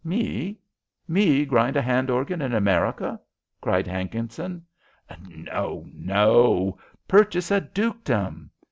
[0.03, 0.57] "Me?
[1.07, 3.21] Me grind a hand organ in America?"
[3.61, 4.65] cried Hankinson.
[5.29, 8.49] "No, no; purchase a dukedom."